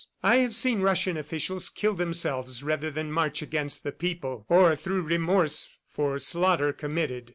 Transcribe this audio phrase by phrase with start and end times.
[0.23, 5.03] I have seen Russian officials kill themselves rather than march against the people, or through
[5.03, 7.29] remorse for slaughter committed.